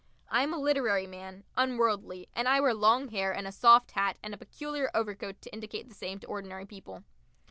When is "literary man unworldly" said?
0.57-2.27